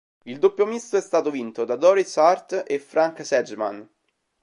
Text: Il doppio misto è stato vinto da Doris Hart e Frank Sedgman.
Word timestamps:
Il 0.23 0.39
doppio 0.39 0.65
misto 0.65 0.97
è 0.97 0.99
stato 0.99 1.29
vinto 1.29 1.63
da 1.63 1.75
Doris 1.75 2.17
Hart 2.17 2.63
e 2.65 2.79
Frank 2.79 3.23
Sedgman. 3.23 3.87